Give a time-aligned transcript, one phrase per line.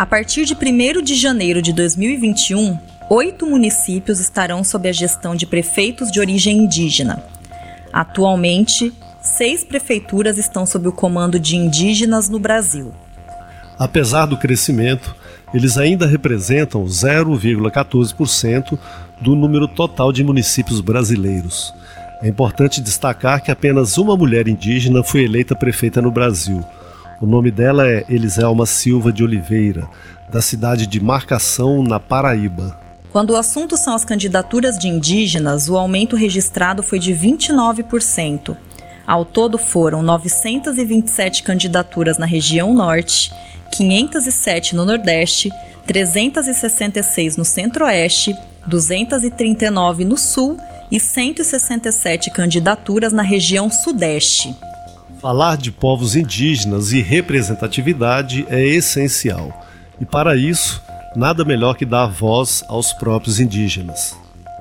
[0.00, 2.78] A partir de 1 de janeiro de 2021,
[3.10, 7.22] oito municípios estarão sob a gestão de prefeitos de origem indígena.
[7.92, 12.94] Atualmente, seis prefeituras estão sob o comando de indígenas no Brasil.
[13.78, 15.14] Apesar do crescimento,
[15.52, 18.78] eles ainda representam 0,14%
[19.20, 21.74] do número total de municípios brasileiros.
[22.22, 26.64] É importante destacar que apenas uma mulher indígena foi eleita prefeita no Brasil.
[27.20, 29.86] O nome dela é Eliselma Silva de Oliveira,
[30.32, 32.80] da cidade de Marcação, na Paraíba.
[33.12, 38.56] Quando o assunto são as candidaturas de indígenas, o aumento registrado foi de 29%.
[39.06, 43.30] Ao todo foram 927 candidaturas na região norte
[43.70, 45.50] 507 no Nordeste,
[45.86, 48.34] 366 no Centro-Oeste,
[48.66, 50.56] 239 no Sul
[50.90, 54.56] e 167 candidaturas na região Sudeste.
[55.20, 59.66] Falar de povos indígenas e representatividade é essencial.
[60.00, 60.82] E para isso,
[61.14, 64.16] nada melhor que dar voz aos próprios indígenas.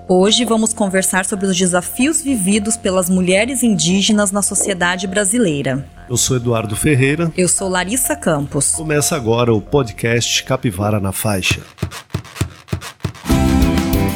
[0.06, 5.88] Hoje vamos conversar sobre os desafios vividos pelas mulheres indígenas na sociedade brasileira.
[6.10, 7.32] Eu sou Eduardo Ferreira.
[7.38, 8.72] Eu sou Larissa Campos.
[8.72, 11.62] Começa agora o podcast Capivara na Faixa.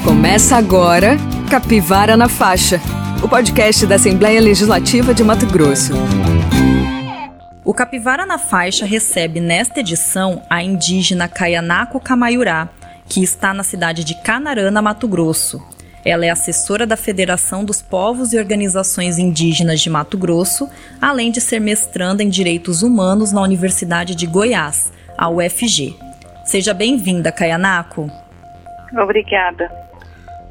[0.04, 1.16] Começa agora
[1.50, 2.82] Capivara na Faixa,
[3.24, 5.94] o podcast da Assembleia Legislativa de Mato Grosso.
[7.64, 12.68] O Capivara na Faixa recebe nesta edição a indígena Kayanaco Camaiurá,
[13.08, 15.66] que está na cidade de Canarana, Mato Grosso.
[16.04, 20.70] Ela é assessora da Federação dos Povos e Organizações Indígenas de Mato Grosso,
[21.02, 25.96] além de ser mestranda em Direitos Humanos na Universidade de Goiás, a UFG.
[26.44, 28.12] Seja bem-vinda, Kayanaco.
[29.02, 29.83] Obrigada.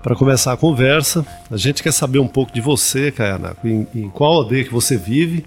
[0.03, 4.11] Para começar a conversa, a gente quer saber um pouco de você, Kayanaco, em, em
[4.11, 5.45] qual aldeia que você vive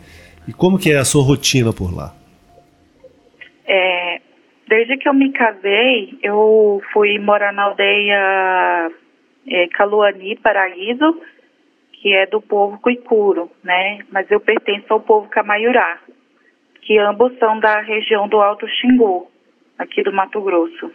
[0.47, 2.13] e como que é a sua rotina por lá.
[3.67, 4.21] É,
[4.65, 8.91] desde que eu me casei, eu fui morar na aldeia
[9.45, 11.21] é, Caluani Paraíso,
[11.91, 13.99] que é do povo Cuicuro, né?
[14.09, 15.99] Mas eu pertenço ao povo Camaiurá,
[16.81, 19.29] que ambos são da região do Alto Xingu,
[19.77, 20.91] aqui do Mato Grosso.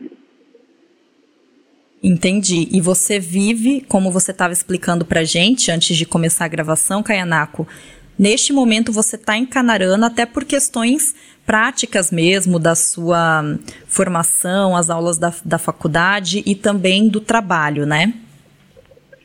[2.03, 2.69] Entendi.
[2.73, 7.69] E você vive, como você estava explicando para gente antes de começar a gravação, Kayanaco,
[8.19, 13.43] neste momento você está em Canarana até por questões práticas mesmo da sua
[13.87, 18.15] formação, as aulas da, da faculdade e também do trabalho, né?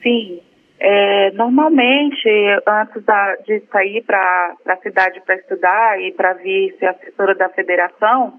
[0.03, 0.41] Sim.
[0.77, 2.29] É, normalmente,
[2.67, 7.47] antes da, de sair para a cidade para estudar e para vir ser assessora da
[7.49, 8.33] federação,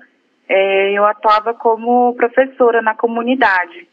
[0.49, 3.89] é, eu atuava como professora na comunidade.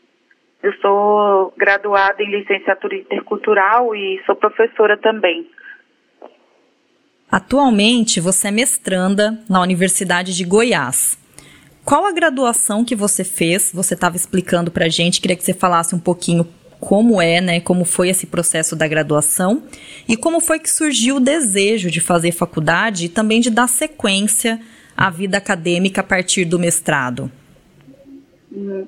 [0.63, 5.45] Eu sou graduada em licenciatura intercultural e sou professora também.
[7.29, 11.19] Atualmente, você é mestranda na Universidade de Goiás.
[11.83, 13.73] Qual a graduação que você fez?
[13.73, 16.47] Você estava explicando para a gente, queria que você falasse um pouquinho
[16.79, 19.63] como é, né, como foi esse processo da graduação
[20.07, 24.61] e como foi que surgiu o desejo de fazer faculdade e também de dar sequência
[24.95, 27.29] à vida acadêmica a partir do mestrado.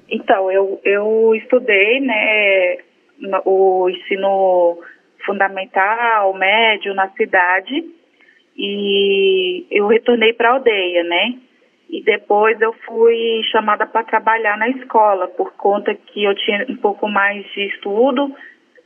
[0.09, 2.78] Então, eu, eu estudei, né,
[3.46, 4.80] o ensino
[5.26, 7.84] fundamental, médio na cidade
[8.56, 11.40] e eu retornei para a aldeia, né?
[11.90, 16.75] e depois eu fui chamada para trabalhar na escola, por conta que eu tinha um
[16.78, 18.36] pouco mais de estudo,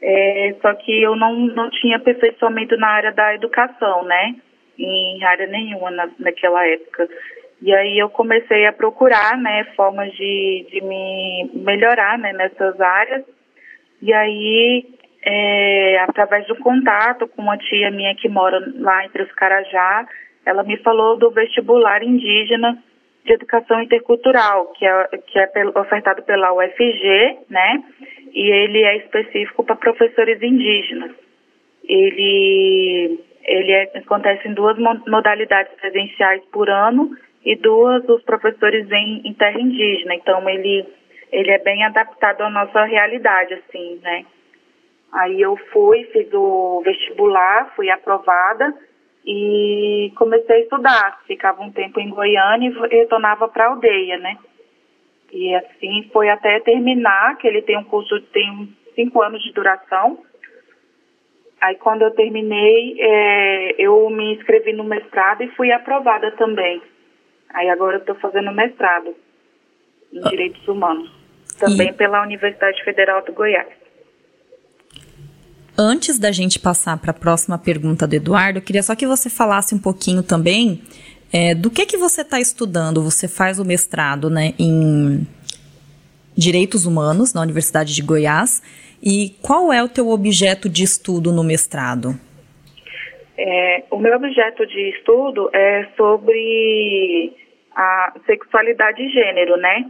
[0.02, 4.36] é, só que eu não, não tinha aperfeiçoamento na área da educação, né?
[4.78, 7.10] Em área nenhuma na, naquela época.
[7.62, 13.24] E aí eu comecei a procurar, né, formas de, de me melhorar, né, nessas áreas.
[14.02, 14.86] E aí,
[15.26, 20.08] é, através do contato com uma tia minha que mora lá entre os Carajá,
[20.46, 22.82] ela me falou do vestibular indígena
[23.26, 27.84] de educação intercultural, que é, que é ofertado pela UFG, né?
[28.34, 31.12] E ele é específico para professores indígenas.
[31.84, 34.78] Ele, ele é, acontece em duas
[35.08, 40.14] modalidades presenciais por ano e duas os professores em, em terra indígena.
[40.14, 40.86] Então ele,
[41.32, 44.26] ele é bem adaptado à nossa realidade, assim, né?
[45.12, 48.72] Aí eu fui, fiz o vestibular, fui aprovada
[49.26, 51.20] e comecei a estudar.
[51.26, 54.38] Ficava um tempo em Goiânia e retornava para a aldeia, né?
[55.32, 60.20] E assim foi até terminar, que ele tem um curso, tem cinco anos de duração.
[61.62, 66.82] Aí quando eu terminei, é, eu me inscrevi no mestrado e fui aprovada também.
[67.54, 69.16] Aí agora eu estou fazendo mestrado
[70.14, 70.30] em ah.
[70.30, 71.12] Direitos Humanos,
[71.60, 71.94] também e...
[71.94, 73.68] pela Universidade Federal do Goiás.
[75.78, 79.30] Antes da gente passar para a próxima pergunta do Eduardo, eu queria só que você
[79.30, 80.82] falasse um pouquinho também
[81.32, 83.04] É, do que que você está estudando?
[83.04, 85.28] Você faz o mestrado né, em
[86.36, 88.64] Direitos Humanos na Universidade de Goiás.
[89.02, 92.10] E qual é o teu objeto de estudo no mestrado?
[93.38, 97.34] É, o meu objeto de estudo é sobre
[97.74, 99.90] a sexualidade e gênero, né?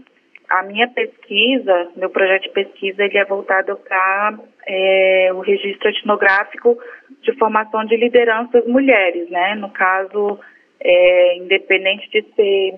[0.50, 6.78] A minha pesquisa, meu projeto de pesquisa, ele é voltado para é, o registro etnográfico
[7.24, 9.56] de formação de lideranças mulheres, né?
[9.56, 10.40] No caso,
[10.80, 12.76] é, independente de ser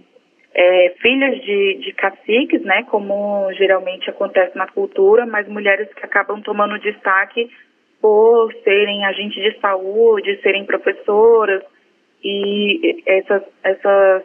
[0.54, 6.42] é, filhas de, de caciques, né, como geralmente acontece na cultura, mas mulheres que acabam
[6.42, 7.50] tomando destaque
[8.02, 11.64] por serem agentes de saúde, serem professoras
[12.24, 14.24] e essas, essas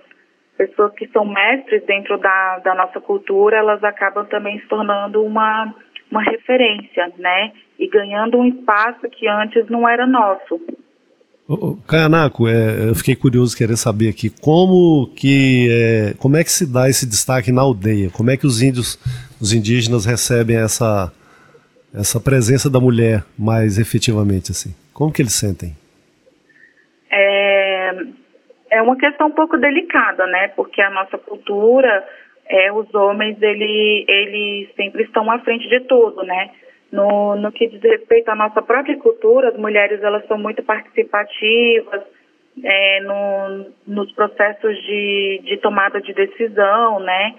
[0.56, 5.74] pessoas que são mestres dentro da, da nossa cultura, elas acabam também se tornando uma,
[6.10, 10.60] uma referência, né, e ganhando um espaço que antes não era nosso.
[11.86, 16.66] Caianaco, é, eu fiquei curioso querer saber aqui como que é, como é que se
[16.66, 18.10] dá esse destaque na aldeia?
[18.10, 18.98] Como é que os índios,
[19.40, 21.12] os indígenas recebem essa
[21.94, 24.74] essa presença da mulher mais efetivamente assim?
[24.92, 25.76] Como que eles sentem?
[27.10, 27.94] É,
[28.72, 30.48] é uma questão um pouco delicada, né?
[30.48, 32.04] Porque a nossa cultura,
[32.48, 36.50] é, os homens, ele, eles sempre estão à frente de tudo, né?
[36.96, 42.02] No, no que diz respeito à nossa própria cultura, as mulheres elas são muito participativas
[42.64, 47.34] é, no, nos processos de, de tomada de decisão, né?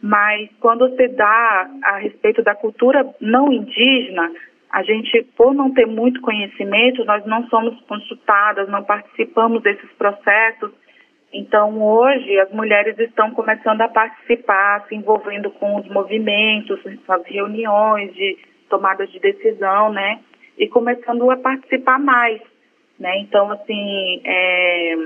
[0.00, 4.30] Mas quando se dá a respeito da cultura não indígena,
[4.70, 10.70] a gente, por não ter muito conhecimento, nós não somos consultadas, não participamos desses processos.
[11.32, 18.14] Então, hoje, as mulheres estão começando a participar, se envolvendo com os movimentos, as reuniões
[18.14, 18.38] de
[18.70, 20.20] tomadas de decisão, né?
[20.56, 22.40] E começando a participar mais,
[22.98, 23.18] né?
[23.18, 24.96] Então, assim, é,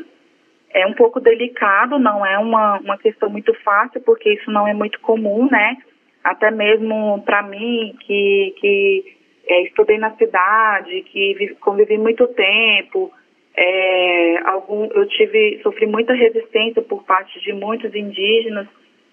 [0.75, 4.75] é um pouco delicado, não é uma, uma questão muito fácil, porque isso não é
[4.75, 5.79] muito comum, né?
[6.23, 9.17] Até mesmo para mim, que, que
[9.49, 13.13] é, estudei na cidade, que convivi muito tempo,
[13.57, 18.67] é, algum, eu tive, sofri muita resistência por parte de muitos indígenas,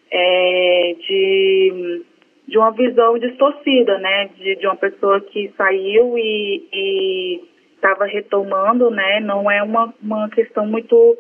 [0.09, 2.03] é, de
[2.51, 7.41] de uma visão distorcida, né, de, de uma pessoa que saiu e
[7.75, 11.17] estava retomando, né, não é uma, uma questão muito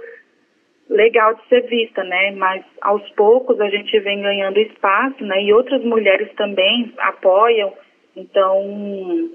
[0.89, 5.53] legal de ser vista, né, mas aos poucos a gente vem ganhando espaço, né, e
[5.53, 7.71] outras mulheres também apoiam,
[8.13, 9.29] então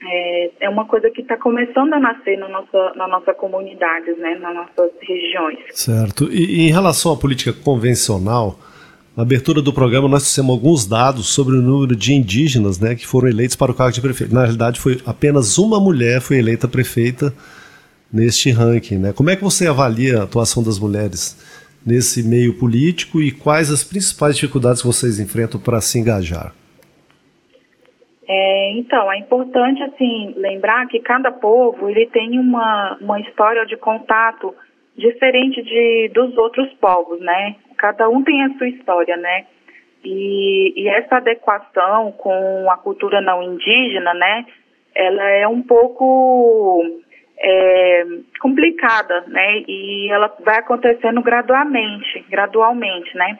[0.00, 4.36] é, é uma coisa que está começando a nascer na nossa, na nossa comunidade, né,
[4.36, 5.58] nas nossas regiões.
[5.72, 8.54] Certo, e, e em relação à política convencional,
[9.16, 13.06] na abertura do programa, nós fizemos alguns dados sobre o número de indígenas né, que
[13.06, 14.34] foram eleitos para o cargo de prefeito.
[14.34, 17.32] Na realidade, foi apenas uma mulher foi eleita prefeita
[18.12, 18.98] neste ranking.
[18.98, 19.12] Né?
[19.12, 21.38] Como é que você avalia a atuação das mulheres
[21.86, 26.52] nesse meio político e quais as principais dificuldades que vocês enfrentam para se engajar?
[28.26, 33.76] É, então, é importante assim lembrar que cada povo ele tem uma, uma história de
[33.76, 34.54] contato
[34.96, 37.56] diferente de dos outros povos, né?
[37.84, 39.44] cada um tem a sua história, né?
[40.02, 44.46] E, e essa adequação com a cultura não indígena, né?
[44.94, 46.82] Ela é um pouco
[47.38, 48.06] é,
[48.40, 49.62] complicada, né?
[49.68, 53.38] E ela vai acontecendo gradualmente, gradualmente, né?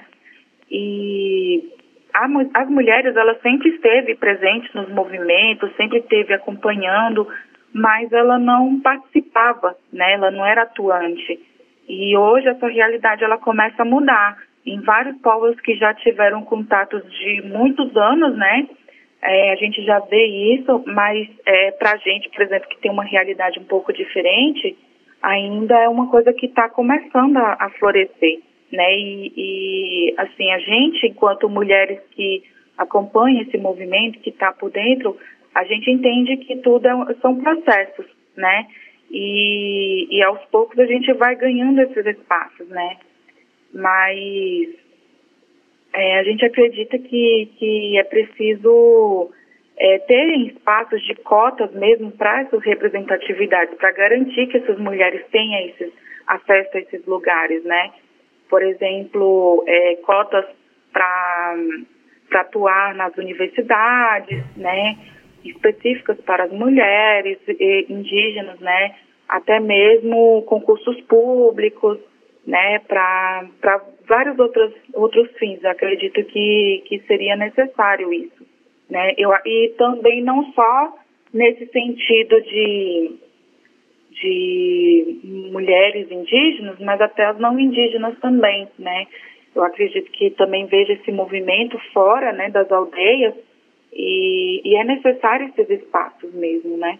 [0.71, 1.73] E
[2.13, 7.27] a, as mulheres, ela sempre esteve presente nos movimentos, sempre esteve acompanhando,
[7.75, 10.13] mas ela não participava, né?
[10.13, 11.41] Ela não era atuante.
[11.89, 14.39] E hoje essa realidade ela começa a mudar.
[14.65, 18.69] Em vários povos que já tiveram contatos de muitos anos, né?
[19.21, 22.91] É, a gente já vê isso, mas é, para a gente, por exemplo, que tem
[22.91, 24.77] uma realidade um pouco diferente,
[25.21, 28.41] ainda é uma coisa que está começando a, a, florescer,
[28.71, 28.97] né?
[28.97, 32.43] E, e, assim, a gente, enquanto mulheres que
[32.79, 35.17] acompanham esse movimento, que está por dentro,
[35.55, 38.07] a gente entende que tudo é, são processos,
[38.37, 38.67] né?
[39.11, 42.97] E, e aos poucos a gente vai ganhando esses espaços, né?
[43.73, 44.69] Mas
[45.93, 49.31] é, a gente acredita que, que é preciso
[49.77, 55.69] é, terem espaços de cotas mesmo para essas representatividades, para garantir que essas mulheres tenham
[55.69, 55.93] esses,
[56.27, 57.93] acesso a esses lugares, né?
[58.49, 60.45] Por exemplo, é, cotas
[60.93, 61.57] para
[62.33, 64.97] atuar nas universidades, né?
[65.45, 67.39] Específicas para as mulheres
[67.89, 68.95] indígenas, né?
[69.29, 71.99] Até mesmo concursos públicos,
[72.47, 72.79] né?
[72.81, 73.49] Para
[74.09, 75.65] vários outros, outros fins.
[75.65, 78.47] acredito que, que seria necessário isso,
[78.89, 79.13] né?
[79.17, 80.99] Eu, e também não só
[81.33, 83.13] nesse sentido de,
[84.11, 85.21] de
[85.53, 89.07] mulheres indígenas, mas até as não indígenas também, né?
[89.55, 93.35] Eu acredito que também vejo esse movimento fora, né, das aldeias
[93.95, 96.99] e, e é necessário esses espaços mesmo, né?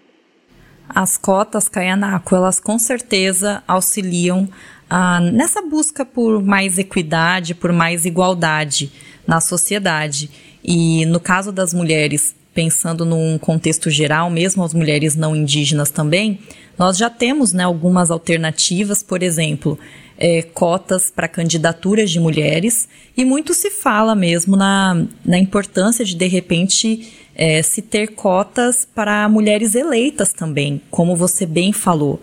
[0.89, 4.49] As cotas Caianaco, elas com certeza auxiliam
[4.89, 8.93] ah, nessa busca por mais equidade, por mais igualdade
[9.27, 10.31] na sociedade.
[10.63, 16.39] E no caso das mulheres, pensando num contexto geral, mesmo as mulheres não indígenas também,
[16.79, 19.79] nós já temos né, algumas alternativas, por exemplo,
[20.19, 26.15] é, cotas para candidaturas de mulheres, e muito se fala mesmo na, na importância de,
[26.15, 32.21] de repente, é, se ter cotas para mulheres eleitas também, como você bem falou,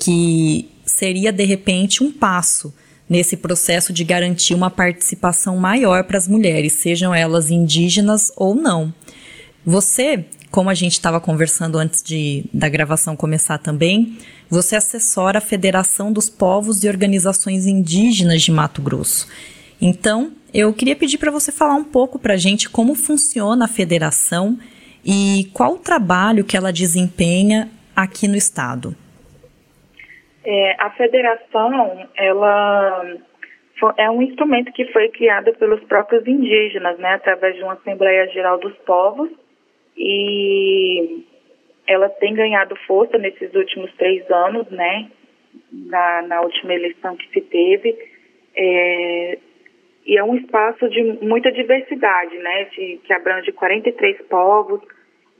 [0.00, 2.72] que seria de repente um passo
[3.08, 8.92] nesse processo de garantir uma participação maior para as mulheres, sejam elas indígenas ou não.
[9.64, 15.40] Você, como a gente estava conversando antes de, da gravação começar também, você assessora a
[15.40, 19.28] Federação dos Povos e Organizações Indígenas de Mato Grosso.
[19.80, 23.68] Então, eu queria pedir para você falar um pouco para a gente como funciona a
[23.68, 24.58] federação
[25.04, 28.94] e qual o trabalho que ela desempenha aqui no estado.
[30.44, 33.04] É, a federação, ela
[33.98, 38.58] é um instrumento que foi criado pelos próprios indígenas, né, através de uma Assembleia Geral
[38.58, 39.28] dos Povos,
[39.96, 41.24] e
[41.86, 45.08] ela tem ganhado força nesses últimos três anos, né,
[45.72, 47.96] na, na última eleição que se teve.
[48.56, 49.38] É,
[50.04, 54.80] e é um espaço de muita diversidade, né, de, que abrange 43 povos.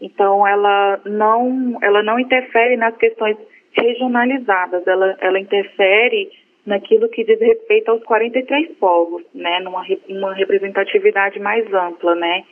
[0.00, 3.36] Então ela não ela não interfere nas questões
[3.72, 6.30] regionalizadas, ela ela interfere
[6.66, 12.44] naquilo que diz respeito aos 43 povos, né, numa uma representatividade mais ampla, né.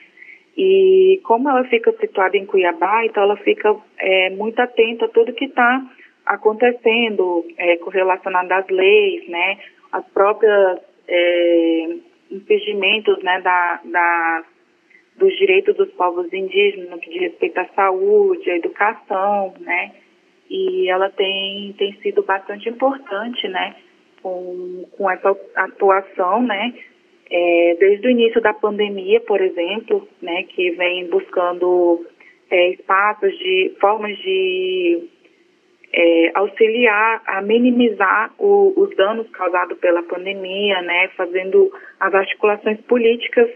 [0.57, 5.33] E como ela fica situada em Cuiabá, então ela fica é, muito atenta a tudo
[5.33, 5.83] que está
[6.25, 9.59] acontecendo é, relacionado às leis, né,
[9.93, 11.97] as próprias é,
[12.31, 14.45] impedimentos né, da, da,
[15.17, 19.93] dos direitos dos povos indígenas no que diz respeito à saúde, à educação, né?
[20.51, 23.77] E ela tem, tem sido bastante importante, né?
[24.23, 26.75] Com, com essa atuação, né?
[27.31, 30.45] É, desde o início da pandemia, por exemplo, né?
[30.45, 32.07] Que vem buscando
[32.51, 35.09] é, espaços de formas de
[35.97, 43.49] é, auxiliar a minimizar o, os danos causados pela pandemia, né, fazendo as articulações políticas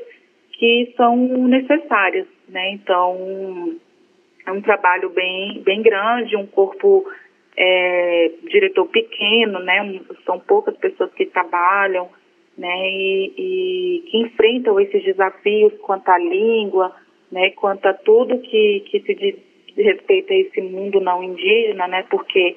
[0.53, 2.71] que são necessárias, né.
[2.71, 3.77] Então
[4.47, 7.05] é um trabalho bem bem grande, um corpo
[7.57, 12.09] é, diretor pequeno, né, são poucas pessoas que trabalham,
[12.59, 16.95] né, e, e que enfrentam esses desafios quanto à língua,
[17.31, 19.15] né, quanto a tudo que que se
[19.83, 22.05] respeito a esse mundo não indígena, né?
[22.11, 22.57] Porque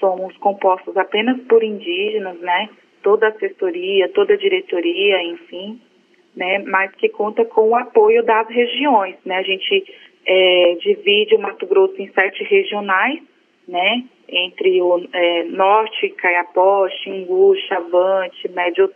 [0.00, 2.68] somos compostos apenas por indígenas, né?
[3.02, 5.80] Toda a assessoria, toda a diretoria, enfim,
[6.34, 6.58] né?
[6.60, 9.36] Mas que conta com o apoio das regiões, né?
[9.36, 9.84] A gente
[10.26, 13.20] é, divide o Mato Grosso em sete regionais,
[13.68, 14.04] né?
[14.28, 18.90] Entre o é, Norte, Caiapó, Xingu, Chavante, Médio,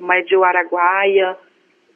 [0.00, 1.36] Médio Araguaia,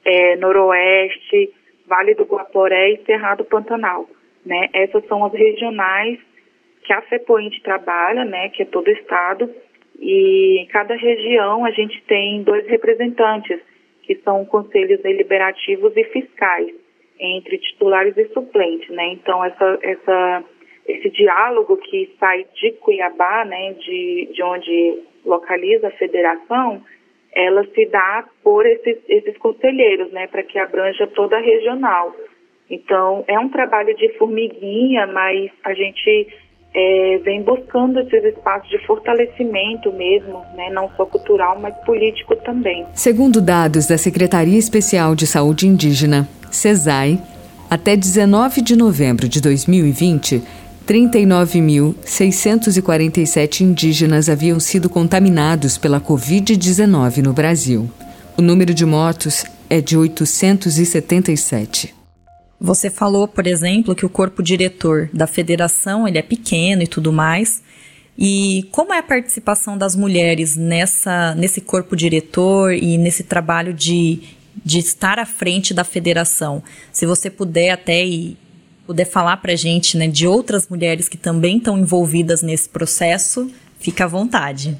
[0.05, 1.53] é, Noroeste,
[1.87, 4.09] Vale do Guaporé e Cerrado Pantanal.
[4.47, 4.69] Né?
[4.73, 6.19] Essas são as regionais
[6.83, 9.49] que a FEPOINT trabalha, né, que é todo o estado,
[9.99, 13.61] e em cada região a gente tem dois representantes,
[14.03, 16.75] que são conselhos deliberativos e fiscais,
[17.19, 19.13] entre titulares e suplentes, né?
[19.13, 20.45] Então essa essa
[20.87, 26.83] esse diálogo que sai de Cuiabá, né, de, de onde localiza a federação,
[27.33, 32.15] ela se dá por esses, esses conselheiros, né, para que abranja toda a regional.
[32.69, 36.29] Então, é um trabalho de formiguinha, mas a gente
[36.73, 42.87] é, vem buscando esses espaços de fortalecimento mesmo, né, não só cultural, mas político também.
[42.95, 47.19] Segundo dados da Secretaria Especial de Saúde Indígena, CESAI,
[47.69, 50.43] até 19 de novembro de 2020,
[50.91, 57.89] 39.647 indígenas haviam sido contaminados pela Covid-19 no Brasil.
[58.37, 61.95] O número de mortos é de 877.
[62.61, 67.13] Você falou, por exemplo, que o corpo diretor da federação ele é pequeno e tudo
[67.13, 67.63] mais.
[68.19, 74.23] E como é a participação das mulheres nessa, nesse corpo diretor e nesse trabalho de,
[74.65, 76.61] de estar à frente da federação?
[76.91, 78.37] Se você puder até ir,
[78.91, 83.47] puder falar para a gente né, de outras mulheres que também estão envolvidas nesse processo,
[83.79, 84.75] fica à vontade.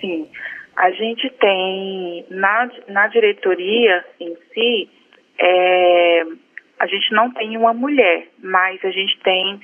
[0.00, 0.26] Sim,
[0.74, 4.88] a gente tem na, na diretoria em si
[5.38, 6.22] é,
[6.78, 9.60] a gente não tem uma mulher, mas a gente tem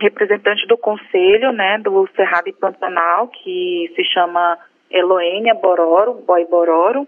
[0.00, 4.58] representante do conselho, né, do Cerrado e Pantanal, que se chama
[4.90, 7.06] Eloênia Bororo, Boy Bororo.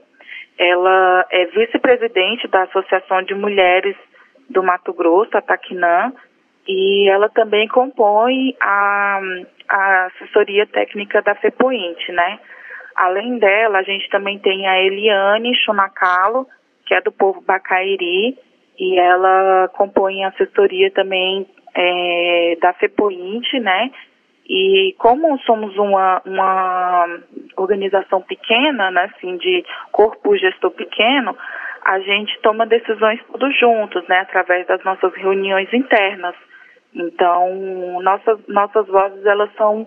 [0.58, 3.96] Ela é vice-presidente da Associação de Mulheres
[4.48, 6.12] do Mato Grosso, a Taquinã,
[6.66, 9.20] e ela também compõe a,
[9.68, 12.38] a assessoria técnica da FEPOINT, né?
[12.96, 16.46] Além dela, a gente também tem a Eliane Chunacalo,
[16.86, 18.38] que é do povo Bacairi,
[18.78, 23.90] e ela compõe a assessoria também é, da FEPOINT, né?
[24.46, 27.18] E como somos uma, uma
[27.56, 31.34] organização pequena, né, assim, de corpo gestor pequeno,
[31.84, 36.34] a gente toma decisões todos juntos, né, através das nossas reuniões internas.
[36.94, 39.86] Então, nossas, nossas vozes, elas são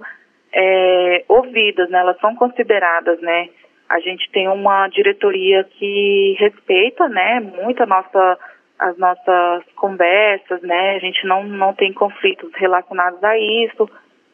[0.54, 3.50] é, ouvidas, né, elas são consideradas, né.
[3.90, 8.38] A gente tem uma diretoria que respeita, né, muito a nossa,
[8.78, 13.90] as nossas conversas, né, a gente não, não tem conflitos relacionados a isso.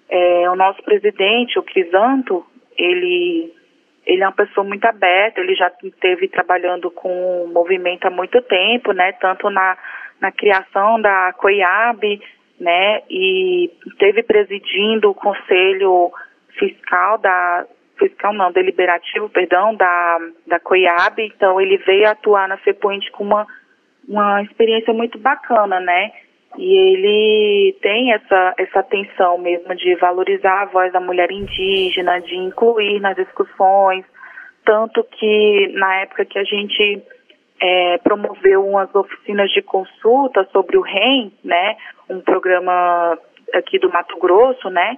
[0.09, 2.45] É, o nosso presidente, o Crisanto,
[2.77, 3.53] ele
[4.05, 8.41] ele é uma pessoa muito aberta, ele já esteve trabalhando com o movimento há muito
[8.41, 9.77] tempo, né, tanto na,
[10.19, 12.21] na criação da COIAB,
[12.59, 16.11] né, e esteve presidindo o conselho
[16.57, 17.65] fiscal da,
[17.97, 23.47] fiscal não, deliberativo, perdão, da, da COIAB, então ele veio atuar na FEPOINT com uma,
[24.07, 26.11] uma experiência muito bacana, né,
[26.57, 32.35] e ele tem essa, essa atenção mesmo de valorizar a voz da mulher indígena, de
[32.35, 34.05] incluir nas discussões,
[34.65, 37.01] tanto que na época que a gente
[37.61, 41.75] é, promoveu umas oficinas de consulta sobre o REM, né,
[42.09, 43.17] um programa
[43.53, 44.97] aqui do Mato Grosso, né,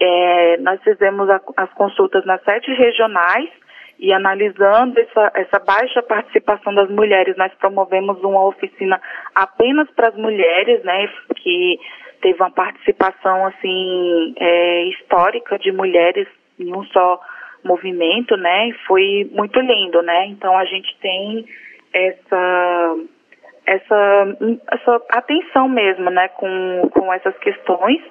[0.00, 3.50] é, nós fizemos a, as consultas nas sete regionais
[4.02, 9.00] e analisando essa, essa baixa participação das mulheres, nós promovemos uma oficina
[9.32, 11.78] apenas para as mulheres, né, que
[12.20, 16.26] teve uma participação assim é, histórica de mulheres
[16.58, 17.20] em um só
[17.62, 20.26] movimento, né, e foi muito lindo, né.
[20.26, 21.46] Então a gente tem
[21.94, 22.96] essa
[23.64, 24.36] essa
[24.72, 28.02] essa atenção mesmo, né, com com essas questões.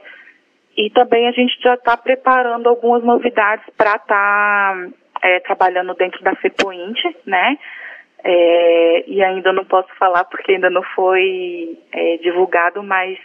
[0.77, 4.88] E também a gente já está preparando algumas novidades para estar tá
[5.23, 7.57] é, trabalhando dentro da FEPOINT, né?
[8.23, 13.17] É, e ainda não posso falar porque ainda não foi é, divulgado, mas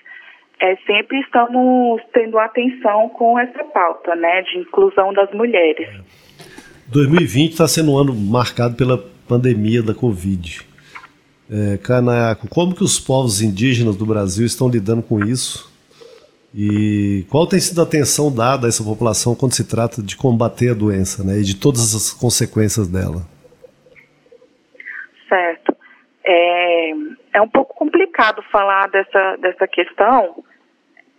[0.59, 5.89] é, sempre estamos tendo atenção com essa pauta, né, de inclusão das mulheres.
[6.87, 8.97] 2020 está sendo um ano marcado pela
[9.29, 10.63] pandemia da Covid.
[11.51, 15.76] É, Canaco, como que os povos indígenas do Brasil estão lidando com isso?
[16.59, 20.71] E qual tem sido a atenção dada a essa população quando se trata de combater
[20.71, 23.21] a doença né, e de todas as consequências dela?
[25.29, 25.77] Certo.
[26.25, 26.91] É,
[27.35, 30.43] é um pouco complicado falar dessa, dessa questão,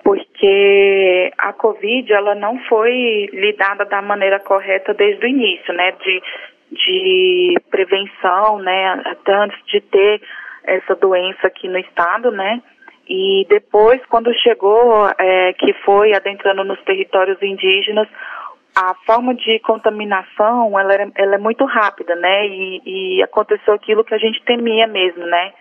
[0.03, 6.21] porque a Covid ela não foi lidada da maneira correta desde o início, né, de,
[6.71, 10.19] de prevenção, né, até antes de ter
[10.63, 12.59] essa doença aqui no estado, né,
[13.09, 18.07] e depois, quando chegou, é, que foi adentrando nos territórios indígenas,
[18.75, 22.47] a forma de contaminação, ela, ela é muito rápida, né?
[22.47, 25.53] E, e, aconteceu aquilo que a gente temia mesmo, né?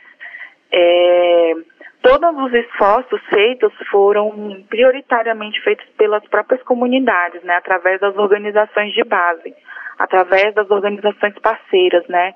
[0.71, 1.55] É,
[2.03, 7.57] todos os esforços feitos foram prioritariamente feitos pelas próprias comunidades, né?
[7.57, 9.55] Através das organizações de base,
[9.99, 12.35] através das organizações parceiras, né?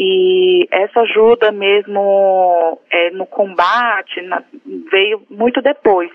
[0.00, 4.44] E essa ajuda mesmo é, no combate na,
[4.92, 6.10] veio muito depois,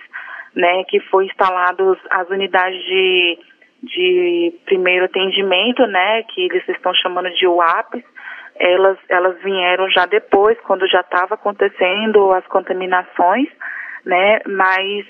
[0.55, 3.39] né, que foi instalados as unidades de,
[3.83, 8.01] de primeiro atendimento, né, que eles estão chamando de UAPs,
[8.57, 13.49] elas, elas vieram já depois, quando já estava acontecendo as contaminações,
[14.05, 15.05] né, mas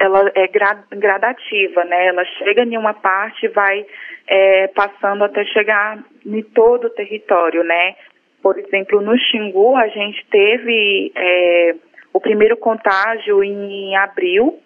[0.00, 3.86] ela é gradativa, né, ela chega em uma parte e vai
[4.26, 7.94] é, passando até chegar em todo o território, né,
[8.42, 11.74] por exemplo, no Xingu, a gente teve é,
[12.12, 14.58] o primeiro contágio em abril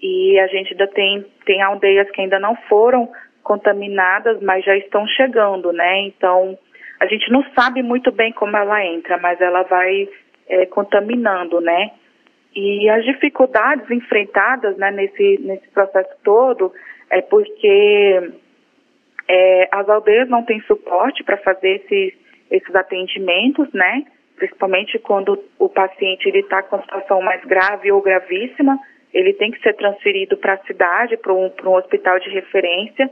[0.00, 3.10] e a gente ainda tem, tem aldeias que ainda não foram
[3.42, 6.00] contaminadas, mas já estão chegando, né?
[6.02, 6.56] Então,
[7.00, 10.08] a gente não sabe muito bem como ela entra, mas ela vai
[10.48, 11.90] é, contaminando, né?
[12.56, 16.72] E as dificuldades enfrentadas né, nesse, nesse processo todo
[17.10, 18.32] é porque
[19.28, 24.04] é, as aldeias não têm suporte para fazer esses esses atendimentos, né?
[24.36, 28.78] Principalmente quando o paciente está com situação mais grave ou gravíssima,
[29.12, 33.10] ele tem que ser transferido para a cidade, para um, um hospital de referência.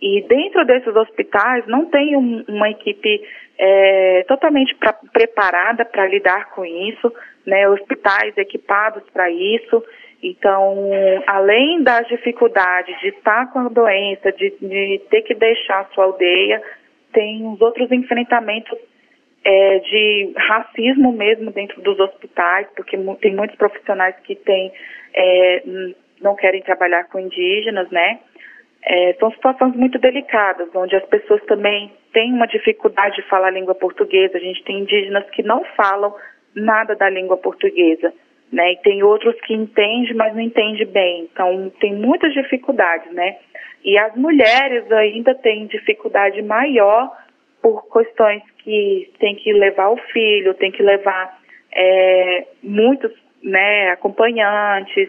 [0.00, 3.20] E dentro desses hospitais não tem um, uma equipe
[3.58, 7.12] é, totalmente pra, preparada para lidar com isso,
[7.44, 7.68] né?
[7.68, 9.82] Hospitais equipados para isso.
[10.22, 10.90] Então,
[11.26, 16.04] além das dificuldades de estar com a doença, de, de ter que deixar a sua
[16.04, 16.62] aldeia,
[17.12, 18.78] tem os outros enfrentamentos
[19.44, 24.38] é, de racismo mesmo dentro dos hospitais, porque tem muitos profissionais que
[25.14, 25.62] é,
[26.20, 28.18] não querem trabalhar com indígenas, né?
[28.84, 33.50] É, são situações muito delicadas, onde as pessoas também têm uma dificuldade de falar a
[33.50, 34.38] língua portuguesa.
[34.38, 36.14] A gente tem indígenas que não falam
[36.54, 38.12] nada da língua portuguesa,
[38.52, 38.72] né?
[38.72, 41.28] E tem outros que entendem, mas não entendem bem.
[41.32, 43.36] Então, tem muitas dificuldades, né?
[43.84, 47.12] E as mulheres ainda têm dificuldade maior
[47.62, 51.38] por questões que tem que levar o filho, tem que levar
[51.72, 53.12] é, muitos
[53.42, 55.08] né, acompanhantes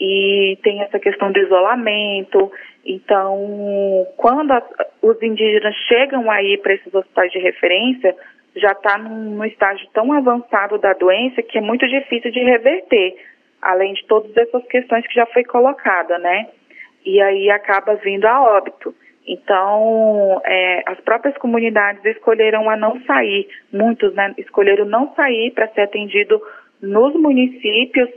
[0.00, 2.50] e tem essa questão do isolamento.
[2.84, 4.62] Então, quando a,
[5.02, 8.14] os indígenas chegam aí para esses hospitais de referência,
[8.56, 13.16] já está num, num estágio tão avançado da doença que é muito difícil de reverter,
[13.60, 16.48] além de todas essas questões que já foi colocada, né?
[17.04, 18.94] E aí acaba vindo a óbito.
[19.26, 25.68] Então, é, as próprias comunidades escolheram a não sair, muitos né, escolheram não sair para
[25.68, 26.40] ser atendido
[26.80, 28.08] nos municípios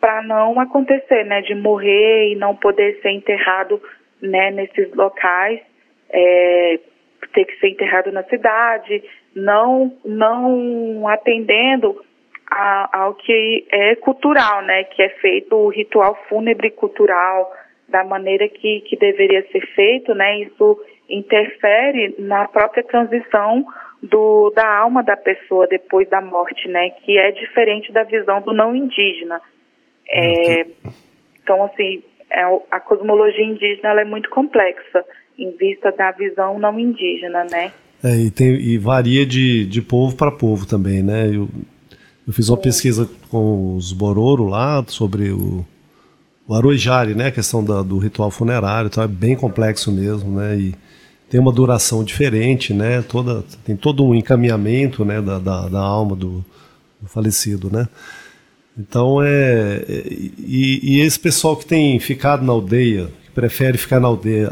[0.00, 3.80] para não acontecer, né, de morrer e não poder ser enterrado,
[4.20, 5.60] né, nesses locais,
[6.10, 6.80] é,
[7.32, 9.02] ter que ser enterrado na cidade,
[9.34, 12.02] não, não atendendo
[12.50, 17.52] a, ao que é cultural, né, que é feito o ritual fúnebre cultural,
[17.88, 20.40] da maneira que, que deveria ser feito, né?
[20.40, 23.64] Isso interfere na própria transição
[24.02, 26.90] do, da alma da pessoa depois da morte, né?
[26.90, 29.40] Que é diferente da visão do não indígena.
[30.10, 30.66] É,
[31.42, 35.04] então, assim, é, a cosmologia indígena é muito complexa
[35.38, 37.72] em vista da visão não indígena, né?
[38.02, 41.28] É, e, tem, e varia de, de povo para povo também, né?
[41.28, 41.48] Eu,
[42.26, 42.62] eu fiz uma Sim.
[42.62, 45.64] pesquisa com os Bororo lá sobre o
[46.48, 47.26] o Arujari, né?
[47.26, 50.56] A questão da, do ritual funerário, então é bem complexo mesmo, né?
[50.58, 50.74] E
[51.28, 53.02] tem uma duração diferente, né?
[53.02, 55.20] Toda, tem todo um encaminhamento, né?
[55.20, 56.42] Da, da, da alma do,
[56.98, 57.86] do, falecido, né?
[58.78, 60.02] Então é, é
[60.38, 64.48] e, e, esse pessoal que tem ficado na aldeia, que prefere ficar na aldeia,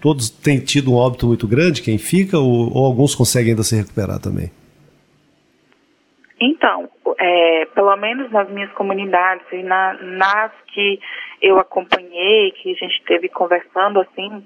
[0.00, 3.76] todos têm tido um óbito muito grande, quem fica, ou, ou alguns conseguem ainda se
[3.76, 4.50] recuperar também?
[6.40, 11.00] Então, é, pelo menos nas minhas comunidades e na, nas que
[11.42, 14.44] eu acompanhei, que a gente esteve conversando assim,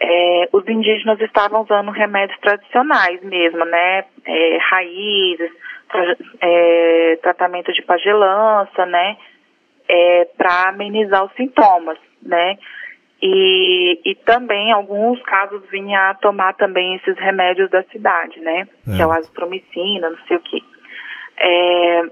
[0.00, 4.04] é, os indígenas estavam usando remédios tradicionais mesmo, né?
[4.24, 5.50] É, raízes,
[6.40, 9.16] é, tratamento de pagelança, né?
[9.88, 12.58] É, para amenizar os sintomas, né?
[13.20, 18.68] E, e também, alguns casos, vinha a tomar também esses remédios da cidade, né?
[18.84, 20.62] Que é o azitromicina, não sei o que.
[21.40, 22.02] É,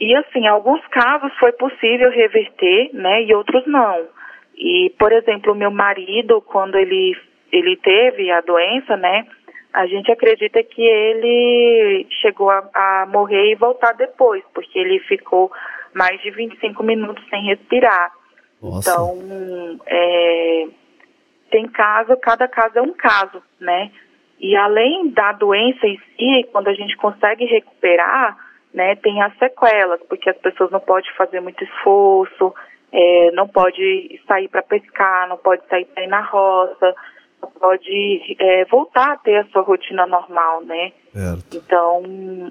[0.00, 4.08] e assim, alguns casos foi possível reverter, né, e outros não.
[4.56, 7.14] E, por exemplo, o meu marido, quando ele,
[7.52, 9.26] ele teve a doença, né,
[9.72, 15.50] a gente acredita que ele chegou a, a morrer e voltar depois, porque ele ficou
[15.94, 18.12] mais de 25 minutos sem respirar.
[18.62, 18.90] Nossa.
[18.90, 20.66] Então, é,
[21.50, 23.90] tem caso, cada caso é um caso, né?
[24.38, 28.36] E além da doença em si, quando a gente consegue recuperar,
[28.72, 32.54] né, tem as sequelas, porque as pessoas não podem fazer muito esforço,
[32.92, 36.94] é, não pode sair para pescar, não pode sair para ir na roça,
[37.48, 40.92] pode é, voltar a ter a sua rotina normal, né?
[41.12, 41.56] Certo.
[41.56, 42.02] Então,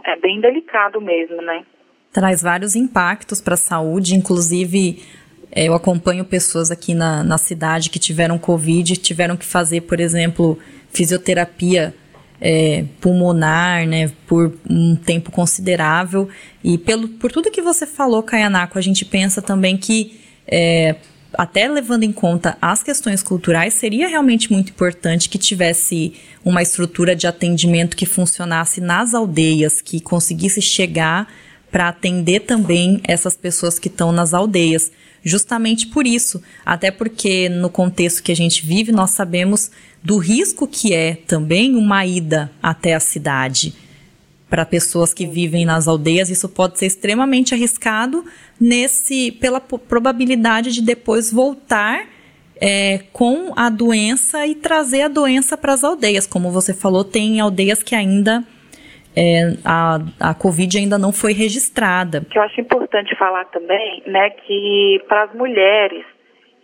[0.06, 1.64] é bem delicado mesmo, né?
[2.12, 5.04] Traz vários impactos para a saúde, inclusive
[5.52, 10.00] é, eu acompanho pessoas aqui na, na cidade que tiveram Covid, tiveram que fazer, por
[10.00, 10.58] exemplo,
[10.92, 11.94] fisioterapia
[12.42, 16.30] é, pulmonar, né, por um tempo considerável.
[16.64, 20.96] E pelo, por tudo que você falou, Caianaco, a gente pensa também que, é,
[21.34, 26.14] até levando em conta as questões culturais, seria realmente muito importante que tivesse
[26.44, 31.28] uma estrutura de atendimento que funcionasse nas aldeias, que conseguisse chegar
[31.72, 34.92] para atender também essas pessoas que estão nas aldeias
[35.24, 36.42] justamente por isso.
[36.66, 39.70] Até porque no contexto que a gente vive, nós sabemos
[40.04, 43.74] do risco que é também uma ida até a cidade.
[44.50, 48.26] Para pessoas que vivem nas aldeias, isso pode ser extremamente arriscado
[48.60, 52.08] nesse pela probabilidade de depois voltar
[52.62, 56.28] é, com a doença e trazer a doença para as aldeias.
[56.28, 58.44] Como você falou, tem aldeias que ainda
[59.16, 62.22] é, a, a Covid ainda não foi registrada.
[62.30, 66.06] Que eu acho importante falar também, né, que para as mulheres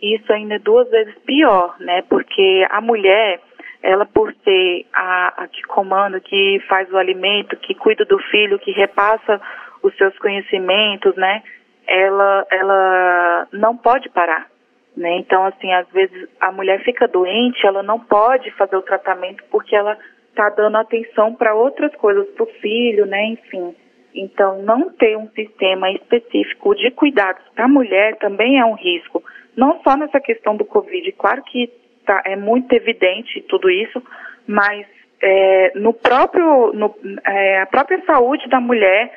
[0.00, 3.40] isso ainda é duas vezes pior, né, porque a mulher,
[3.86, 8.58] ela por ser a, a que comanda, que faz o alimento, que cuida do filho,
[8.58, 9.40] que repassa
[9.80, 11.40] os seus conhecimentos, né,
[11.86, 14.48] ela, ela não pode parar.
[14.96, 15.18] Né?
[15.18, 19.76] Então, assim, às vezes a mulher fica doente, ela não pode fazer o tratamento porque
[19.76, 19.96] ela
[20.30, 23.24] está dando atenção para outras coisas, para o filho, né?
[23.26, 23.74] Enfim.
[24.14, 29.22] Então, não ter um sistema específico de cuidados para a mulher também é um risco.
[29.54, 31.70] Não só nessa questão do Covid, claro que
[32.06, 34.02] tá, é muito evidente tudo isso,
[34.46, 34.86] mas
[35.20, 36.94] é, no próprio, no,
[37.26, 39.12] é, a própria saúde da mulher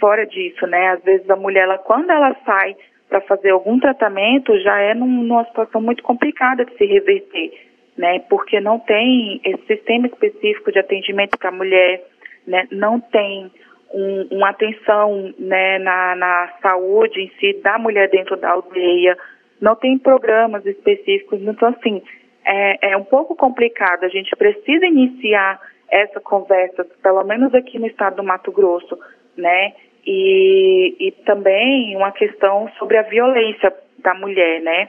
[0.00, 0.88] fora disso, né?
[0.88, 2.76] Às vezes a mulher, ela, quando ela sai
[3.08, 7.52] para fazer algum tratamento, já é num, numa situação muito complicada de se reverter,
[7.96, 8.18] né?
[8.28, 12.02] Porque não tem esse sistema específico de atendimento para a mulher,
[12.46, 12.66] né?
[12.72, 13.50] Não tem
[13.92, 19.16] um, uma atenção né, na, na saúde em si da mulher dentro da aldeia,
[19.60, 22.02] não tem programas específicos, então assim,
[22.44, 24.04] é, é um pouco complicado.
[24.04, 25.60] A gente precisa iniciar
[25.92, 28.98] essa conversa, pelo menos aqui no estado do Mato Grosso,
[29.36, 29.74] né?
[30.06, 34.88] E, e também uma questão sobre a violência da mulher, né?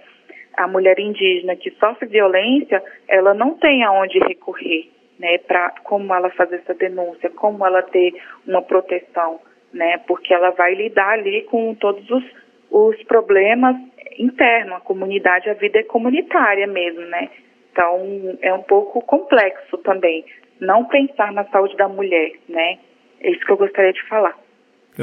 [0.55, 4.89] A mulher indígena que sofre violência, ela não tem aonde recorrer,
[5.19, 5.37] né?
[5.39, 8.13] Para como ela fazer essa denúncia, como ela ter
[8.47, 9.39] uma proteção,
[9.73, 9.97] né?
[10.07, 12.23] Porque ela vai lidar ali com todos os,
[12.71, 13.75] os problemas
[14.17, 14.77] internos.
[14.77, 17.29] A comunidade, a vida é comunitária mesmo, né?
[17.73, 20.23] Então, é um pouco complexo também
[20.61, 22.77] não pensar na saúde da mulher, né?
[23.19, 24.37] É isso que eu gostaria de falar.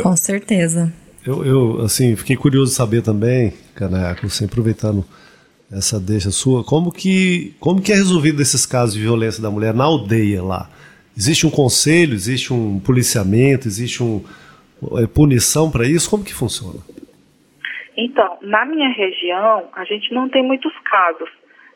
[0.00, 0.92] Com certeza.
[1.26, 5.04] Eu, eu assim, fiquei curioso de saber também, Caneco, assim, aproveitando
[5.70, 9.74] essa deixa sua, como que, como que é resolvido esses casos de violência da mulher
[9.74, 10.70] na aldeia lá?
[11.16, 14.24] Existe um conselho, existe um policiamento, existe um
[14.96, 16.09] é, punição para isso?
[16.09, 16.78] Como que funciona?
[17.96, 21.28] Então, na minha região, a gente não tem muitos casos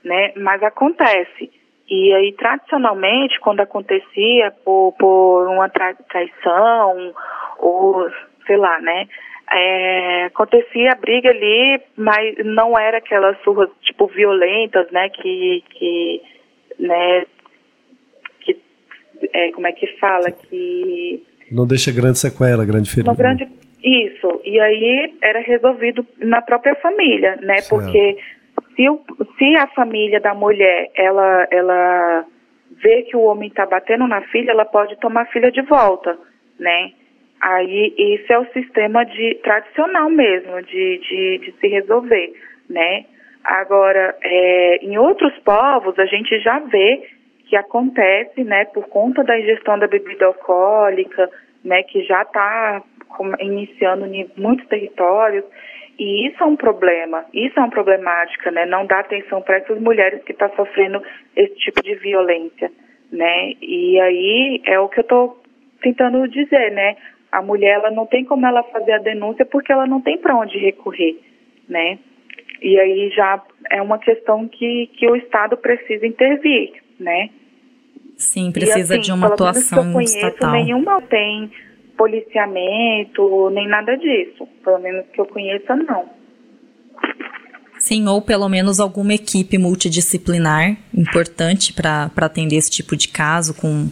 [0.04, 0.32] né?
[0.36, 1.50] Mas acontece.
[1.88, 7.14] E aí, tradicionalmente, quando acontecia por, por uma tra traição,
[7.58, 8.08] ou
[8.46, 9.06] sei lá, né?
[9.52, 15.10] É, acontecia a briga ali, mas não era aquelas surras, tipo, violentas, né?
[15.10, 16.22] Que, que
[16.78, 17.26] né?
[18.40, 18.58] Que,
[19.32, 20.30] é, como é que fala?
[20.30, 21.22] Que...
[21.52, 23.10] Não deixa grande sequela, grande ferida.
[23.10, 23.46] Uma grande...
[23.82, 24.40] Isso.
[24.44, 27.58] E aí era resolvido na própria família, né?
[27.58, 27.68] Certo.
[27.68, 28.16] Porque
[28.74, 29.00] se, o,
[29.38, 32.24] se a família da mulher ela, ela
[32.82, 36.18] vê que o homem está batendo na filha, ela pode tomar a filha de volta,
[36.58, 36.92] né?
[37.40, 42.32] Aí isso é o sistema de tradicional mesmo de, de, de se resolver,
[42.70, 43.04] né?
[43.44, 47.02] Agora, é, em outros povos a gente já vê
[47.46, 51.30] que acontece, né, por conta da ingestão da bebida alcoólica,
[51.62, 52.82] né, que já está
[53.38, 55.44] iniciando em muitos territórios,
[55.98, 58.66] e isso é um problema, isso é uma problemática, né?
[58.66, 61.02] Não dar atenção para essas mulheres que estão tá sofrendo
[61.36, 62.70] esse tipo de violência,
[63.12, 63.52] né?
[63.60, 65.42] E aí é o que eu estou
[65.80, 66.96] tentando dizer, né?
[67.30, 70.36] A mulher ela não tem como ela fazer a denúncia porque ela não tem para
[70.36, 71.18] onde recorrer,
[71.68, 71.98] né?
[72.60, 77.30] E aí já é uma questão que, que o Estado precisa intervir, né?
[78.16, 80.52] Sim, precisa e, assim, de uma atuação que eu conheço, estatal.
[80.52, 81.50] Nenhuma tem
[81.96, 84.46] policiamento, nem nada disso.
[84.62, 86.08] Pelo menos que eu conheça, não.
[87.78, 93.88] Sim, ou pelo menos alguma equipe multidisciplinar importante para atender esse tipo de caso, com,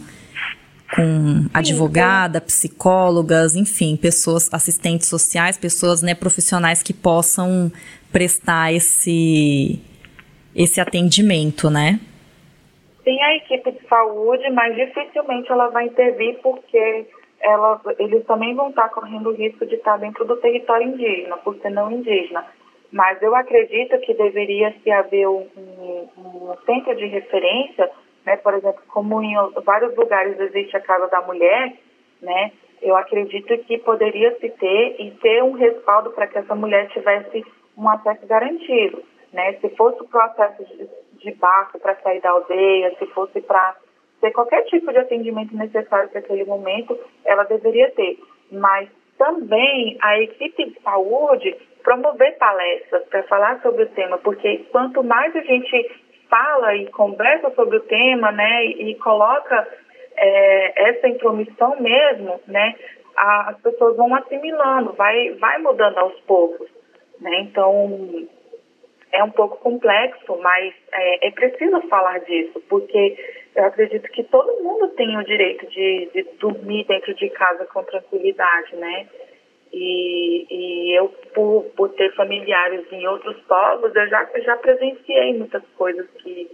[0.95, 7.71] com advogada, psicólogas, enfim, pessoas, assistentes sociais, pessoas né, profissionais que possam
[8.11, 9.79] prestar esse,
[10.55, 11.99] esse atendimento, né?
[13.03, 17.05] Tem a equipe de saúde, mas dificilmente ela vai intervir porque
[17.99, 21.69] eles também vão estar correndo o risco de estar dentro do território indígena, por ser
[21.69, 22.45] não indígena.
[22.91, 27.89] Mas eu acredito que deveria se haver um, um, um centro de referência,
[28.25, 31.73] né, por exemplo, como em vários lugares existe a Casa da Mulher,
[32.21, 32.51] né,
[32.81, 37.43] eu acredito que poderia se ter e ter um respaldo para que essa mulher tivesse
[37.77, 39.01] um acesso garantido.
[39.31, 39.53] Né?
[39.53, 40.87] Se fosse o processo de,
[41.19, 43.75] de barco para sair da aldeia, se fosse para
[44.23, 48.17] ter qualquer tipo de atendimento necessário para aquele momento, ela deveria ter.
[48.49, 55.03] Mas também a equipe de saúde promover palestras para falar sobre o tema, porque quanto
[55.03, 55.91] mais a gente
[56.29, 59.67] fala e conversa sobre o tema, né, e, coloca
[60.15, 62.75] é, essa intromissão mesmo, né,
[63.17, 66.69] a, as pessoas vão assimilando, vai, vai mudando aos poucos,
[67.19, 68.25] né, então
[69.11, 74.63] é um pouco complexo, mas é, é preciso falar disso, porque eu acredito que todo
[74.63, 79.07] mundo tem o direito de, de dormir dentro de casa com tranquilidade, né?
[79.71, 85.63] E, e eu, por, por ter familiares em outros povos, eu já, já presenciei muitas
[85.77, 86.49] coisas que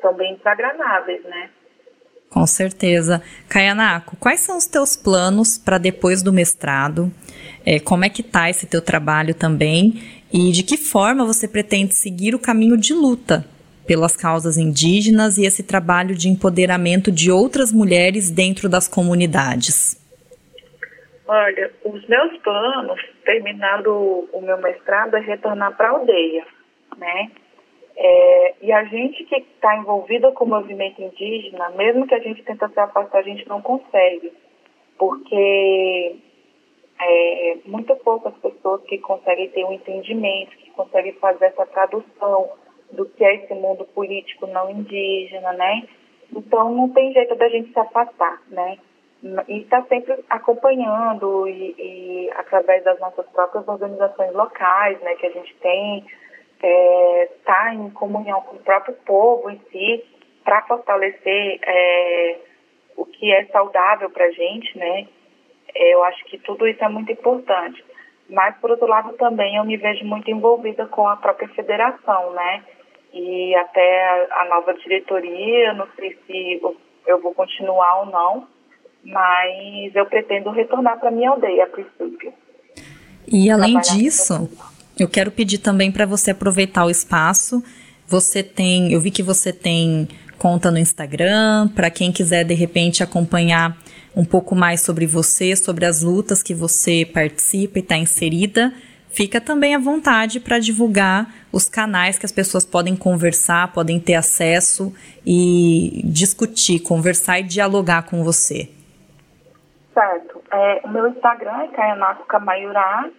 [0.00, 1.50] são bem desagradáveis, né?
[2.30, 3.22] Com certeza.
[3.48, 7.12] Kayanaco, quais são os teus planos para depois do mestrado?
[7.64, 11.94] é, como é que tá esse teu trabalho também e de que forma você pretende
[11.94, 13.44] seguir o caminho de luta
[13.86, 20.00] pelas causas indígenas e esse trabalho de empoderamento de outras mulheres dentro das comunidades.
[21.26, 26.44] Olha, os meus planos, terminando o meu mestrado, é retornar para a aldeia,
[26.98, 27.30] né?
[27.96, 32.42] É, e a gente que está envolvida com o movimento indígena, mesmo que a gente
[32.42, 34.32] tenta se afastar, a gente não consegue,
[34.98, 36.16] porque
[37.00, 42.50] é, muito poucas pessoas que conseguem ter um entendimento, que conseguem fazer essa tradução
[42.92, 45.88] do que é esse mundo político não indígena, né?
[46.34, 48.78] Então não tem jeito da gente se afastar, né?
[49.46, 55.30] E está sempre acompanhando e, e, através das nossas próprias organizações locais, né, que a
[55.30, 56.04] gente tem,
[56.56, 60.04] está é, tá em comunhão com o próprio povo em si,
[60.44, 62.38] para fortalecer é,
[62.96, 65.06] o que é saudável para a gente, né?
[65.74, 67.84] É, eu acho que tudo isso é muito importante.
[68.28, 72.64] Mas, por outro lado, também eu me vejo muito envolvida com a própria federação, né?
[73.12, 78.48] E até a, nova diretoria, não sei se eu, eu vou continuar ou não,
[79.04, 82.32] mas eu pretendo retornar para minha aldeia a princípio.
[83.26, 84.48] E além disso,
[84.98, 87.62] eu quero pedir também para você aproveitar o espaço.
[88.06, 93.02] Você tem, eu vi que você tem conta no Instagram, para quem quiser de repente
[93.02, 93.78] acompanhar
[94.14, 98.72] um pouco mais sobre você, sobre as lutas que você participa e está inserida,
[99.12, 104.14] fica também à vontade para divulgar os canais que as pessoas podem conversar, podem ter
[104.14, 104.92] acesso
[105.24, 108.68] e discutir, conversar e dialogar com você.
[109.92, 110.42] Certo.
[110.50, 113.10] É, o meu Instagram é Kayanaco Camaiurá,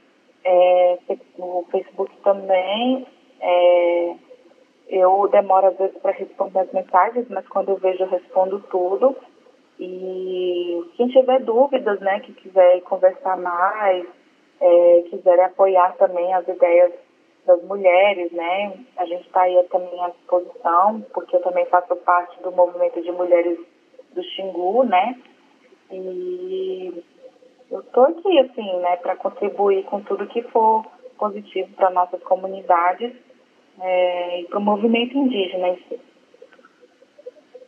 [0.44, 0.98] é,
[1.38, 3.06] o Facebook também.
[3.40, 4.16] É,
[4.90, 9.16] eu demoro às vezes para responder as mensagens, mas quando eu vejo eu respondo tudo.
[9.80, 14.06] E quem tiver dúvidas, né, que quiser conversar mais,
[14.64, 16.94] é, quiser apoiar também as ideias
[17.46, 22.42] das mulheres, né, a gente está aí também à disposição, porque eu também faço parte
[22.42, 23.60] do movimento de mulheres
[24.16, 25.20] do Xingu, né,
[25.92, 27.04] e
[27.70, 30.86] eu estou aqui, assim, né, para contribuir com tudo que for
[31.20, 33.12] positivo para nossas comunidades
[33.82, 36.00] é, e para o movimento indígena em si.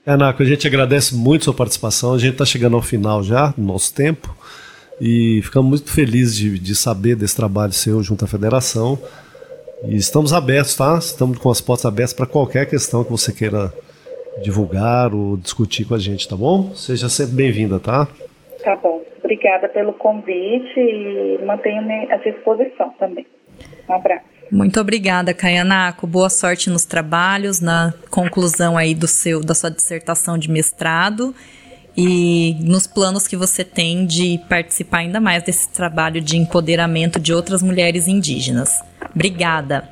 [0.08, 2.14] Anaco, a gente agradece muito sua participação.
[2.14, 4.36] A gente está chegando ao final já do nosso tempo
[5.00, 8.98] e ficamos muito felizes de, de saber desse trabalho seu junto à federação.
[9.84, 10.98] E estamos abertos, tá?
[10.98, 13.74] Estamos com as portas abertas para qualquer questão que você queira
[14.42, 16.74] divulgar ou discutir com a gente, tá bom?
[16.76, 18.08] Seja sempre bem-vinda, tá?
[18.64, 19.04] Tá bom.
[19.20, 23.26] Obrigada pelo convite e mantenho-me à disposição também.
[23.90, 24.26] Um abraço.
[24.52, 26.06] Muito obrigada, Caianaco.
[26.06, 31.34] Boa sorte nos trabalhos, na conclusão aí do seu da sua dissertação de mestrado
[31.98, 37.34] e nos planos que você tem de participar ainda mais desse trabalho de empoderamento de
[37.34, 38.82] outras mulheres indígenas.
[39.14, 39.88] Obrigada.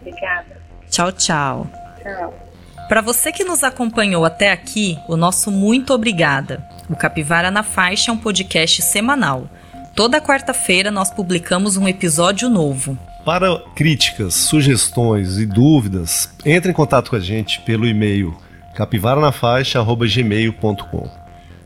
[0.00, 0.60] Obrigada.
[0.90, 1.66] Tchau, tchau.
[2.02, 2.48] Tchau.
[2.88, 6.66] Para você que nos acompanhou até aqui, o nosso muito obrigada.
[6.88, 9.48] O Capivara na Faixa é um podcast semanal.
[9.94, 12.96] Toda quarta-feira nós publicamos um episódio novo.
[13.24, 18.34] Para críticas, sugestões e dúvidas, entre em contato com a gente pelo e-mail
[18.78, 21.10] capivaranafaixa.gmail.com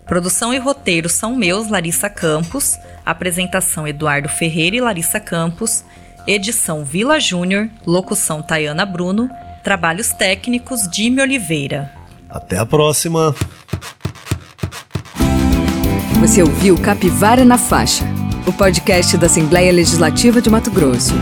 [0.06, 2.78] Produção e roteiro são meus, Larissa Campos.
[3.04, 5.84] Apresentação Eduardo Ferreira e Larissa Campos.
[6.26, 7.68] Edição Vila Júnior.
[7.86, 9.28] Locução Tayana Bruno
[9.62, 11.92] Trabalhos técnicos Jimmy Oliveira.
[12.28, 13.32] Até a próxima.
[16.20, 18.04] Você ouviu Capivara na Faixa,
[18.46, 21.14] o podcast da Assembleia Legislativa de Mato Grosso.